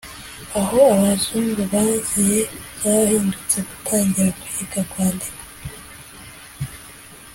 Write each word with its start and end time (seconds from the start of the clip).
Aho 0.59 0.77
abazungu 0.93 1.61
baziye 1.71 2.39
byarahindutse 2.77 3.55
dutangira 3.67 4.29
kwiga 4.41 4.81
kwandika, 4.91 5.41